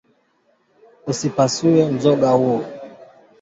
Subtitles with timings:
[1.11, 2.63] Usipasue mzoga huo